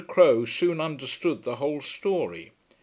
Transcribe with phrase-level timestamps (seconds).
[0.07, 2.53] Crowe soon understood the whole story.